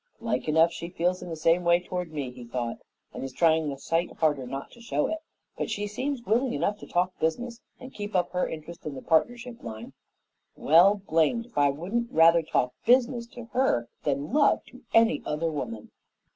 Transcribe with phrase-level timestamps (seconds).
[0.19, 2.77] "Like enough she feels in the same way toward me," he thought,
[3.13, 5.19] "and is trying a sight harder not to show it.
[5.59, 8.95] But she seems willing enough to talk business and to keep up her interest in
[8.95, 9.93] the partnership line.
[10.55, 15.51] Well, blamed if I wouldn't rather talk business to her than love to any other
[15.51, 15.91] woman!"